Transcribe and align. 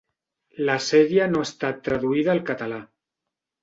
La 0.69 0.77
sèrie 0.85 1.29
no 1.35 1.43
ha 1.43 1.49
estat 1.51 1.79
traduïda 1.91 2.37
al 2.37 2.45
català. 2.53 2.85